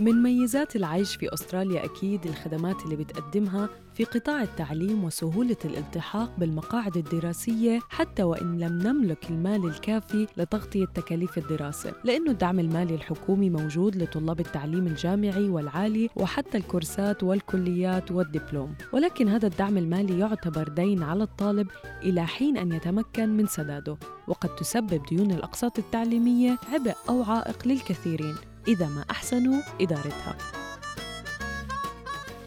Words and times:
من 0.00 0.22
ميزات 0.22 0.76
العيش 0.76 1.16
في 1.16 1.34
أستراليا 1.34 1.84
أكيد 1.84 2.26
الخدمات 2.26 2.82
اللي 2.84 2.96
بتقدمها 2.96 3.68
في 3.94 4.04
قطاع 4.04 4.42
التعليم 4.42 5.04
وسهولة 5.04 5.56
الالتحاق 5.64 6.30
بالمقاعد 6.38 6.96
الدراسية 6.96 7.80
حتى 7.88 8.22
وإن 8.22 8.58
لم 8.58 8.78
نملك 8.78 9.30
المال 9.30 9.64
الكافي 9.64 10.26
لتغطية 10.36 10.84
تكاليف 10.84 11.38
الدراسة 11.38 11.92
لأنه 12.04 12.30
الدعم 12.30 12.58
المالي 12.60 12.94
الحكومي 12.94 13.50
موجود 13.50 13.96
لطلاب 13.96 14.40
التعليم 14.40 14.86
الجامعي 14.86 15.48
والعالي 15.48 16.10
وحتى 16.16 16.58
الكورسات 16.58 17.22
والكليات 17.22 18.10
والدبلوم 18.12 18.74
ولكن 18.92 19.28
هذا 19.28 19.46
الدعم 19.46 19.78
المالي 19.78 20.18
يعتبر 20.18 20.68
دين 20.68 21.02
على 21.02 21.22
الطالب 21.22 21.68
إلى 22.02 22.26
حين 22.26 22.56
أن 22.56 22.72
يتمكن 22.72 23.28
من 23.28 23.46
سداده 23.46 23.96
وقد 24.28 24.56
تسبب 24.56 25.02
ديون 25.10 25.30
الأقساط 25.30 25.78
التعليمية 25.78 26.58
عبء 26.72 26.94
أو 27.08 27.22
عائق 27.22 27.68
للكثيرين. 27.68 28.34
إذا 28.68 28.86
ما 28.86 29.04
أحسنوا 29.10 29.62
إدارتها. 29.80 30.36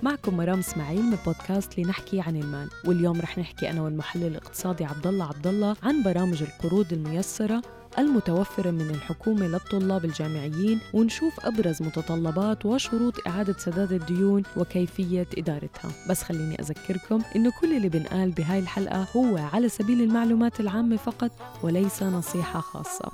معكم 0.03 0.37
مرام 0.37 0.59
إسماعيل 0.59 1.01
من 1.01 1.17
بودكاست 1.25 1.79
لنحكي 1.79 2.21
عن 2.21 2.35
المال 2.35 2.69
واليوم 2.85 3.21
رح 3.21 3.37
نحكي 3.37 3.69
أنا 3.69 3.81
والمحلل 3.81 4.23
الاقتصادي 4.25 4.85
عبد 4.85 5.07
الله 5.07 5.25
عبد 5.25 5.47
الله 5.47 5.75
عن 5.83 6.03
برامج 6.03 6.43
القروض 6.43 6.93
الميسرة 6.93 7.61
المتوفرة 7.99 8.71
من 8.71 8.89
الحكومة 8.89 9.47
للطلاب 9.47 10.05
الجامعيين 10.05 10.79
ونشوف 10.93 11.45
أبرز 11.45 11.81
متطلبات 11.81 12.65
وشروط 12.65 13.13
إعادة 13.27 13.55
سداد 13.57 13.91
الديون 13.91 14.43
وكيفية 14.57 15.27
إدارتها. 15.37 15.91
بس 16.09 16.23
خليني 16.23 16.59
أذكركم 16.59 17.21
إنه 17.35 17.51
كل 17.61 17.77
اللي 17.77 17.89
بنقال 17.89 18.31
بهاي 18.31 18.59
الحلقة 18.59 19.07
هو 19.15 19.37
على 19.37 19.69
سبيل 19.69 20.01
المعلومات 20.01 20.59
العامة 20.59 20.97
فقط 20.97 21.31
وليس 21.63 22.03
نصيحة 22.03 22.59
خاصة. 22.59 23.11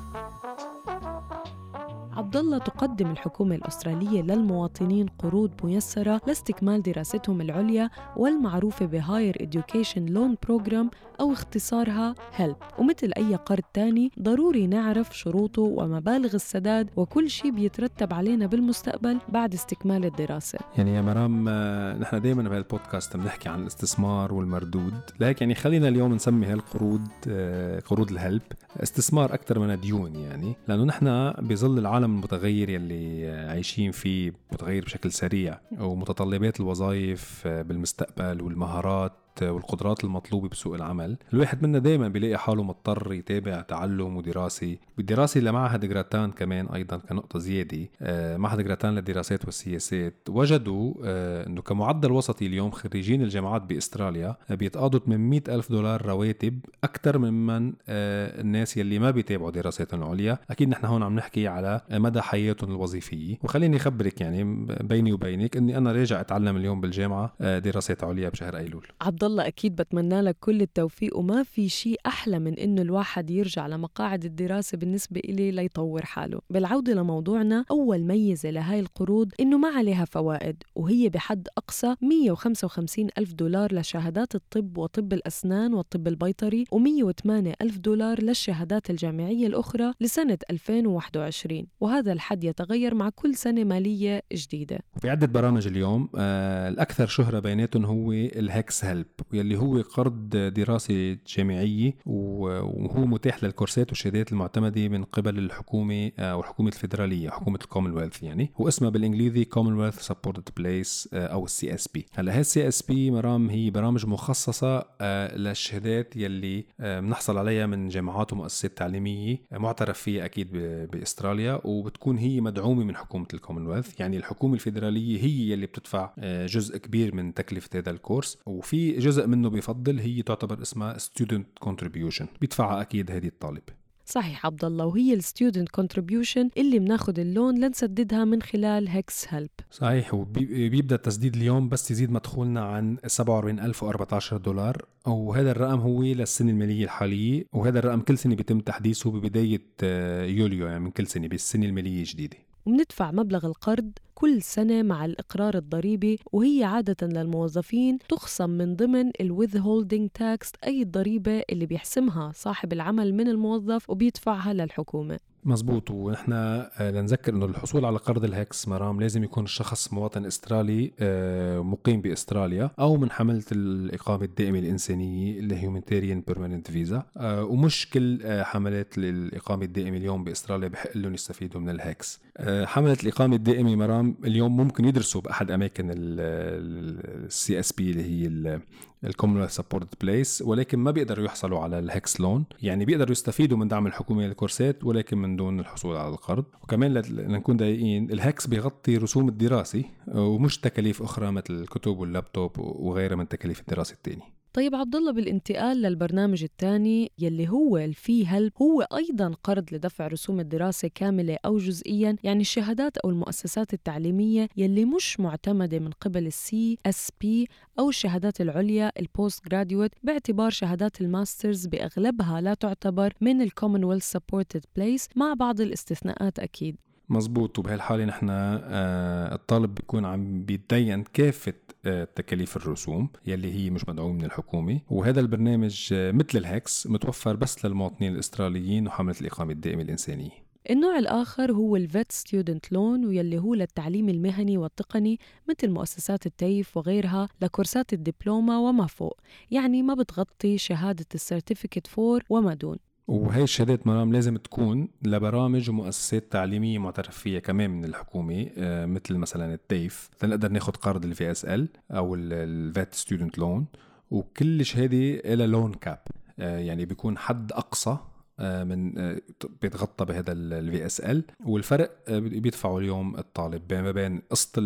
عبد 2.18 2.38
الله 2.38 2.58
تقدم 2.58 3.12
الحكومة 3.12 3.56
الأسترالية 3.56 4.22
للمواطنين 4.22 5.08
قروض 5.20 5.52
ميسرة 5.64 6.22
لاستكمال 6.28 6.82
دراستهم 6.82 7.42
العليا 7.42 7.90
والمعروفة 8.16 8.86
ب 8.86 8.93
Higher 8.93 9.38
Education 9.42 10.06
Loan 10.06 10.36
Program 10.44 10.90
أو 11.20 11.34
اختصارها 11.34 12.16
HELP 12.36 12.56
ومثل 12.80 13.12
أي 13.18 13.36
قرض 13.36 13.64
تاني 13.74 14.12
ضروري 14.22 14.68
نعرف 14.68 15.18
شروطه 15.18 15.62
ومبالغ 15.62 16.36
السداد 16.36 16.90
وكل 16.96 17.30
شيء 17.30 17.52
بيترتب 17.52 18.14
علينا 18.14 18.46
بالمستقبل 18.46 19.18
بعد 19.30 19.54
استكمال 19.54 20.06
الدراسة. 20.06 20.60
يعني 20.78 20.96
يا 20.96 21.02
مرام 21.02 21.46
آه، 21.48 21.98
نحن 21.98 22.22
دائما 22.22 22.44
بهالبودكاست 22.50 23.18
بنحكي 23.18 23.50
عن 23.50 23.62
الاستثمار 23.62 24.34
والمردود. 24.34 24.94
لكن 25.20 25.46
يعني 25.46 25.56
خلينا 25.56 25.88
اليوم 25.88 26.14
نسمي 26.14 26.46
هالقروض 26.46 27.08
آه، 27.28 27.80
قروض 27.80 28.12
الهلب 28.12 28.42
استثمار 28.84 29.34
أكثر 29.34 29.60
من 29.60 29.80
ديون 29.80 30.16
يعني. 30.16 30.56
لأنه 30.68 30.84
نحن 30.84 31.32
بظل 31.32 31.80
العالم 31.80 32.07
العالم 32.08 32.20
المتغير 32.20 32.70
يلي 32.70 33.30
عايشين 33.50 33.92
فيه 33.92 34.34
متغير 34.52 34.86
بشكل 34.86 35.12
سريع 35.12 35.60
ومتطلبات 35.80 36.60
الوظائف 36.60 37.48
بالمستقبل 37.48 38.42
والمهارات. 38.42 39.14
والقدرات 39.42 40.04
المطلوبة 40.04 40.50
بسوق 40.50 40.76
العمل 40.76 41.18
الواحد 41.34 41.64
منا 41.64 41.80
دايما 41.80 42.08
بيلاقي 42.08 42.38
حاله 42.38 42.64
مضطر 42.64 43.14
يتابع 43.14 43.62
تعلم 43.62 44.18
ودراسة 44.18 44.78
بالدراسة 44.98 45.42
لمعهد 45.42 45.86
جراتان 45.86 46.32
كمان 46.32 46.68
أيضا 46.68 46.98
كنقطة 46.98 47.40
زيادة 47.40 47.90
آه، 48.02 48.38
معهد 48.38 48.62
جراتان 48.62 48.96
للدراسات 48.96 49.46
والسياسات. 49.46 50.14
وجدوا 50.30 50.94
آه، 51.06 51.48
أنه 51.48 51.62
كمعدل 51.62 52.12
وسطي 52.12 52.48
اليوم 52.48 52.72
خريجين 52.72 53.22
الجامعات 53.22 53.62
بأستراليا 53.62 54.36
بيتقاضوا 54.50 55.00
800 55.00 55.42
ألف 55.50 55.72
دولار 55.72 56.06
رواتب 56.06 56.60
أكثر 56.84 57.18
ممن 57.18 57.74
آه، 57.90 58.42
الناس 58.42 58.78
يلي 58.78 59.00
ما 59.00 59.12
بيتابعوا 59.12 59.52
دراساتهم 59.52 60.04
العليا. 60.04 60.38
أكيد 60.50 60.70
نحن 60.70 60.86
هون 60.86 61.04
عم 61.04 61.16
نحكي 61.16 61.48
على 61.48 61.82
مدى 61.92 62.22
حياتهم 62.22 62.72
الوظيفية. 62.72 63.38
وخليني 63.44 63.78
أخبرك 63.78 64.22
يعني 64.22 64.66
بيني 64.82 65.14
وبينك 65.14 65.58
أني 65.58 65.78
أنا 65.78 65.92
راجع 65.92 66.22
أتعلم 66.22 66.58
اليوم 66.58 66.82
بالجامعة 66.82 67.34
دراسات 67.40 68.04
عليا 68.04 68.30
بشهر 68.30 68.58
أيلول. 68.58 68.88
عبد 69.02 69.24
الله 69.28 69.48
أكيد 69.48 69.76
بتمنى 69.76 70.22
لك 70.22 70.38
كل 70.40 70.62
التوفيق 70.62 71.18
وما 71.18 71.44
في 71.44 71.70
شيء 71.70 72.00
أحلى 72.06 72.40
من 72.40 72.60
إنه 72.60 72.82
الواحد 72.82 73.30
يرجع 73.30 73.68
لمقاعد 73.68 74.26
الدراسة 74.26 74.78
بالنسبة 74.78 75.20
إلي 75.26 75.52
ليطور 75.52 76.06
حاله. 76.06 76.40
بالعودة 76.50 76.94
لموضوعنا 76.94 77.66
أول 77.72 78.00
ميزة 78.04 78.50
لهاي 78.50 78.80
القروض 78.80 79.32
إنه 79.40 79.58
ما 79.58 79.68
عليها 79.68 80.06
فوائد 80.06 80.64
وهي 80.76 81.10
بحد 81.10 81.48
أقصى 81.58 81.96
155 82.02 83.08
ألف 83.18 83.34
دولار 83.34 83.76
لشهادات 83.76 84.36
الطب 84.36 84.78
وطب 84.78 85.14
الأسنان 85.14 85.74
والطب 85.74 86.08
البيطري 86.08 86.66
و108 86.66 87.30
ألف 87.62 87.78
دولار 87.78 88.22
للشهادات 88.24 88.90
الجامعية 88.90 89.48
الأخرى 89.48 89.94
لسنة 90.02 90.38
2021 90.50 91.68
وهذا 91.80 92.12
الحد 92.14 92.44
يتغير 92.44 92.96
مع 92.96 93.10
كل 93.10 93.36
سنة 93.36 93.64
مالية 93.64 94.22
جديدة. 94.34 94.80
في 95.02 95.10
عدة 95.10 95.28
برامج 95.28 95.68
اليوم 95.68 96.10
آه 96.16 96.70
الأكثر 96.70 97.08
شهرة 97.08 97.40
بيناتهم 97.40 97.86
هو 97.86 98.12
ال 98.12 98.86
HECS-HELP. 98.86 99.06
يلي 99.34 99.58
هو 99.58 99.82
قرض 99.82 100.30
دراسي 100.30 101.18
جامعية 101.28 101.94
وهو 102.06 103.06
متاح 103.06 103.44
للكورسات 103.44 103.90
والشهادات 103.90 104.32
المعتمدة 104.32 104.88
من 104.88 105.04
قبل 105.04 105.38
الحكومة 105.38 106.12
أو 106.20 106.40
الحكومة 106.40 106.70
الفيدرالية 106.70 107.30
حكومة 107.30 107.60
الكومنولث 107.62 108.24
يعني. 108.24 108.52
واسمها 108.60 108.90
بالإنجليزي 108.90 109.48
Commonwealth 109.56 110.00
Supported 110.08 110.62
Place 110.62 111.08
أو 111.14 111.46
ال 111.46 111.74
CSP 111.74 112.06
هلا 112.14 112.36
هي 112.36 112.40
ال 112.40 112.68
CSP 112.68 113.12
مرام 113.12 113.50
هي 113.50 113.70
برامج 113.70 114.06
مخصصة 114.06 114.86
آه، 115.02 115.38
للشهادات 115.38 116.16
يلي 116.16 116.66
آه، 116.80 117.00
بنحصل 117.00 117.38
عليها 117.38 117.66
من 117.66 117.88
جامعات 117.88 118.34
ومؤسسات 118.34 118.78
تعليمية 118.78 119.38
آه، 119.52 119.58
معترف 119.58 120.00
فيها 120.00 120.26
أكيد 120.26 120.52
بأستراليا 120.92 121.62
وبتكون 121.64 122.18
هي 122.18 122.42
مدعومة 122.42 122.84
من 122.84 122.96
حكومة 122.96 123.28
الكومنولث 123.34 124.00
يعني 124.00 124.18
الحكومة 124.18 124.54
الفيدرالية 124.54 125.24
هي 125.24 125.52
يلي 125.52 125.66
بتدفع 125.66 126.14
جزء 126.46 126.78
كبير 126.78 127.16
من 127.16 127.34
تكلفة 127.34 127.80
هذا 127.80 127.92
الكورس. 127.92 128.38
وفي 128.46 129.00
جزء 129.08 129.28
منه 129.28 129.50
بفضل 129.50 130.00
هي 130.00 130.22
تعتبر 130.22 130.62
اسمها 130.62 130.98
student 130.98 131.68
contribution. 131.70 132.26
بيدفعها 132.42 132.82
أكيد 132.82 133.12
هذه 133.12 133.28
الطالب 133.28 133.64
صحيح 134.06 134.46
عبد 134.46 134.66
الله 134.66 134.86
وهي 134.86 135.14
ال 135.14 135.21
student 135.21 135.70
contribution 135.70 136.50
اللي 136.58 136.80
بناخذ 136.80 137.20
ال 137.20 137.28
loan 137.28 137.60
لنسددها 137.60 138.26
من 138.26 138.42
خلال 138.42 138.88
HECS-HELP 138.88 139.50
صحيح 139.72 140.14
وبيبدا 140.14 140.96
التسديد 140.96 141.36
اليوم 141.36 141.70
بس 141.70 141.92
يزيد 141.92 142.12
مدخولنا 142.12 142.62
عن 142.62 142.98
47014 143.08 144.38
دولار. 144.38 144.86
وهذا 145.08 145.52
الرقم 145.52 145.80
هو 145.80 146.04
للسنة 146.04 146.52
المالية 146.52 146.84
الحالية 146.84 147.44
وهذا 147.54 147.80
الرقم 147.80 148.00
كل 148.02 148.18
سنة 148.18 148.36
بيتم 148.36 148.60
تحديثه 148.60 149.12
ببداية 149.12 149.66
آه، 149.84 150.26
يوليو 150.26 150.68
يعني 150.68 150.80
من 150.80 150.92
كل 150.92 151.08
سنة 151.08 151.28
بالسنه 151.28 151.66
المالية 151.66 152.00
الجديده 152.00 152.38
ومندفع 152.66 153.12
مبلغ 153.12 153.46
القرض 153.46 153.92
كل 154.20 154.42
سنة 154.42 154.84
مع 154.84 155.06
الإقرار 155.06 155.58
الضريبي 155.58 156.20
وهي 156.32 156.64
عادة 156.64 157.08
للموظفين 157.08 157.98
تخصم 158.10 158.50
من 158.50 158.76
ضمن 158.76 159.12
ال 159.22 159.58
withholding 159.58 160.10
tax 160.10 160.52
أي 160.66 160.82
الضريبة 160.82 161.44
اللي 161.50 161.66
بيحسمها 161.66 162.32
صاحب 162.36 162.74
العمل 162.74 163.14
من 163.14 163.28
الموظف 163.28 163.90
وبيدفعها 163.90 164.54
للحكومة. 164.54 165.20
مزبوط. 165.48 165.92
ونحن 165.92 166.34
آه، 166.34 166.92
لنذكر 166.92 167.34
إنه 167.34 167.46
الحصول 167.46 167.86
على 167.86 167.98
قرض 167.98 168.24
ال 168.24 168.33
HECS 168.33 168.68
مرام 168.68 169.00
لازم 169.02 169.24
يكون 169.24 169.44
الشخص 169.44 169.94
مواطن 169.94 170.26
استرالي 170.26 170.92
آه، 171.00 171.60
مقيم 171.60 172.02
بأستراليا 172.02 172.72
أو 172.80 172.98
من 172.98 173.12
حملة 173.12 173.44
الإقامة 173.52 174.24
الدائمة 174.24 174.60
الإنسانية 174.60 175.40
اللي 175.40 175.56
humanitarian 175.56 176.24
permanent 176.28 176.72
visa 176.72 177.04
ومش 177.22 177.90
كل 177.90 178.20
آه، 178.24 178.44
حملات 178.44 178.98
الاقامه 178.98 179.64
الدائمة 179.66 179.98
اليوم 179.98 180.24
بأستراليا 180.24 180.68
بحق 180.68 180.98
لهم 180.98 181.14
يستفيدوا 181.14 181.62
من 181.62 181.70
ال 181.70 181.80
HECS 181.80 182.20
حملة 182.64 182.98
الإقامة 183.04 183.36
الدائمة 183.36 183.76
مرام 183.76 184.07
اليوم 184.24 184.58
ممكن 184.58 184.86
يدرسوا 184.86 185.22
بأحد 185.22 185.52
أماكن 185.52 185.90
ال 185.94 187.60
CSP 187.60 187.92
اللي 187.92 188.04
هي 188.04 188.60
ال 189.04 189.08
Commonwealth 189.08 189.56
Supported 189.56 190.02
Place 190.02 190.42
ولكن 190.42 190.80
ما 190.80 190.92
بيقدروا 190.92 191.26
يحصلوا 191.26 191.60
على 191.60 191.80
ال 191.80 191.88
HECS 191.88 192.22
loan 192.22 192.46
يعني 192.62 192.86
بيقدروا 192.86 193.12
يستفيدوا 193.12 193.58
من 193.58 193.68
دعم 193.68 193.88
الحكومة 193.88 194.28
للكورسات 194.28 194.84
ولكن 194.84 195.18
من 195.18 195.36
دون 195.36 195.60
الحصول 195.60 195.96
على 195.96 196.10
القرض. 196.10 196.46
وكمان 196.64 196.94
لنكون 196.94 197.58
دقيقين 197.58 198.12
ال 198.12 198.19
HECS 198.19 198.48
بيغطي 198.48 198.98
رسوم 198.98 199.30
الدراسة 199.30 199.84
ومش 200.08 200.58
تكاليف 200.60 201.02
أخرى 201.02 201.32
مثل 201.32 201.54
الكتب 201.54 201.98
واللابتوب 201.98 202.52
وغيرها 202.60 203.16
من 203.16 203.28
تكاليف 203.28 203.60
الدراسة 203.60 203.94
الثانية 203.94 204.37
طيب 204.58 204.76
عبد 204.76 204.96
الله 204.96 205.12
بالانتقال 205.12 205.82
للبرنامج 205.82 206.44
الثاني 206.44 207.12
يلي 207.20 207.50
هو 207.50 207.78
ال 207.78 208.28
FEE-HELP 208.28 208.52
هو 208.62 208.82
أيضا 208.82 209.36
قرض 209.44 209.74
لدفع 209.74 210.08
رسوم 210.08 210.40
الدراسة 210.40 210.90
كاملة 210.96 211.38
أو 211.46 211.58
جزئيا 211.58 212.16
يعني 212.24 212.42
الشهادات 212.42 212.98
أو 212.98 213.10
المؤسسات 213.10 213.74
التعليمية 213.74 214.48
يلي 214.58 214.86
مش 214.86 215.20
معتمدة 215.20 215.80
من 215.80 215.92
قبل 215.92 216.28
ال 216.28 216.78
CSP 216.86 217.48
أو 217.80 217.90
الشهادات 217.90 218.42
العليا 218.42 218.92
ال 219.00 219.48
postgraduate 219.48 219.92
باعتبار 220.04 220.50
شهادات 220.50 221.02
ال 221.02 221.10
masters 221.10 221.68
بأغلبها 221.68 222.42
لا 222.42 222.54
تعتبر 222.54 223.14
من 223.22 223.42
ال 223.42 223.47
Commonwealth 223.47 224.12
Supported 224.12 224.66
Place 224.76 225.10
مع 225.16 225.34
بعض 225.34 225.62
الاستثناءات 225.62 226.40
أكيد. 226.40 226.76
مزبوط 227.10 227.60
وبهالحالة 227.60 228.06
نحن 228.06 228.28
آه 228.30 229.36
الطالب 229.36 229.76
بيكون 229.76 230.06
عم 230.06 230.44
بيتدين 230.44 231.04
كافة 231.04 231.54
آه، 231.54 231.67
تكاليف 232.16 232.58
الرسوم 232.58 233.10
يلي 233.26 233.54
هي 233.54 233.70
مش 233.70 233.90
مدعومة 233.90 234.14
من 234.14 234.26
الحكومة. 234.26 234.80
وهذا 234.90 235.20
البرنامج 235.20 235.90
آه، 235.94 236.12
مثل 236.12 236.38
ال 236.38 236.48
HECS 236.48 236.88
متوفر 236.88 237.36
بس 237.36 237.66
للمواطنين 237.66 238.14
الأستراليين 238.14 238.88
وحملة 238.88 239.16
الإقامة 239.22 239.52
الدائمة 239.52 239.82
الإنسانية. 239.82 240.48
النوع 240.70 241.00
الآخر 241.00 241.52
هو 241.52 241.76
ال 241.76 241.85
VET 241.85 242.12
Student 242.12 242.72
Loan 242.72 243.06
واللي 243.06 243.40
هو 243.40 243.54
للتعليم 243.54 244.10
المهني 244.10 244.58
والتقني 244.58 245.20
مثل 245.50 245.70
مؤسسات 245.70 246.26
TAFE 246.26 246.78
وغيرها 246.78 247.30
لكورسات 247.42 247.94
الدبلومة 247.94 248.60
وما 248.62 248.88
فوق 248.88 249.20
يعني 249.52 249.84
ما 249.84 249.94
بتغطي 249.94 250.58
شهادة 250.58 251.06
ال 251.16 251.22
certificate 251.22 251.88
four 251.88 252.24
وما 252.30 252.54
دون. 252.54 252.78
وهي 253.08 253.44
الشهادات 253.44 253.88
مرام 253.88 254.14
لازم 254.14 254.38
تكون 254.38 254.90
لبرامج 255.02 255.70
ومؤسسات 255.70 256.32
تعليمية 256.32 256.80
معترف 256.80 257.18
فيها 257.18 257.40
كمان 257.40 257.70
من 257.70 257.86
الحكومة 257.86 258.50
آه، 258.58 258.86
مثل 258.86 259.16
مثلا 259.18 259.54
ال 259.54 259.63
TAFE. 259.63 260.10
لنقدر 260.24 260.50
ناخد 260.52 260.78
قرض 260.78 261.06
ال 261.06 261.32
VSL 261.32 261.70
أو 261.92 262.16
ال 262.16 262.35
VET 262.35 262.94
student 262.94 263.38
loan 263.38 263.66
وكل 264.12 264.66
شهادة 264.66 265.34
لها 265.36 265.48
loan 265.48 265.74
cap 265.74 266.00
يعني 266.38 266.86
بيكون 266.86 267.18
حد 267.18 267.52
أقصى 267.52 267.98
آه، 268.40 268.64
من 268.64 268.98
آه، 269.00 269.22
بيتغطى 269.62 270.06
بهذا 270.06 270.32
ال 270.32 270.86
VSL 270.86 271.24
والفرق 271.46 272.12
بيدفعه 272.12 272.78
اليوم 272.78 273.18
الطالب 273.18 273.74
ما 273.74 273.92
بين 273.92 274.22
قسط 274.32 274.60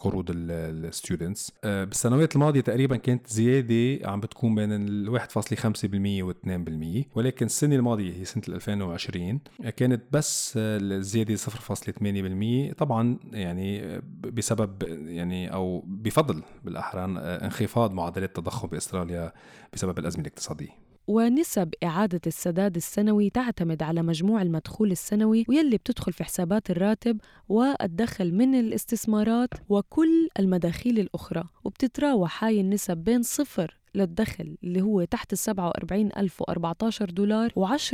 قروض 0.00 0.26
ال 0.30 0.44
students 0.44 1.52
بالسنوات 1.64 2.34
الماضية 2.34 2.60
تقريبا 2.60 2.96
كانت 2.96 3.26
زيادة 3.26 4.08
عم 4.08 4.20
بتكون 4.20 4.54
بين 4.54 4.72
ال 4.72 5.20
1.5% 5.20 6.22
و 6.22 6.30
2% 6.30 7.04
ولكن 7.14 7.46
السنة 7.46 7.76
الماضية 7.76 8.16
هي 8.20 8.24
سنة 8.24 8.42
2020 8.48 9.40
كانت 9.76 10.02
بس 10.12 10.52
الزياده 10.56 11.36
0.8% 11.36 12.74
طبعا 12.74 13.18
يعني 13.32 14.00
بسبب 14.22 14.82
يعني 15.08 15.52
أو 15.52 15.84
بفضل 15.86 16.42
بالأحرى 16.64 17.04
انخفاض 17.18 17.92
معدلات 17.92 18.28
التضخم 18.28 18.68
بأستراليا 18.68 19.32
بسبب 19.72 19.98
الأزمة 19.98 20.20
الاقتصادية. 20.20 20.89
ونسب 21.10 21.74
إعادة 21.84 22.20
السداد 22.26 22.76
السنوي 22.76 23.30
تعتمد 23.30 23.82
على 23.82 24.02
مجموع 24.02 24.42
المدخول 24.42 24.90
السنوي 24.90 25.44
ويلي 25.48 25.76
بتدخل 25.76 26.12
في 26.12 26.24
حسابات 26.24 26.70
الراتب 26.70 27.20
والدخل 27.48 28.34
من 28.34 28.54
الاستثمارات 28.54 29.48
وكل 29.68 30.28
المداخيل 30.38 30.98
الأخرى 30.98 31.44
وبتتراوح 31.64 32.44
هاي 32.44 32.60
النسب 32.60 32.96
بين 32.96 33.22
صفر 33.22 33.76
للدخل 33.94 34.56
اللي 34.64 34.82
هو 34.82 35.04
تحت 35.04 35.32
ال 35.32 35.38
47014 35.38 37.10
دولار 37.10 37.50
و10% 37.50 37.92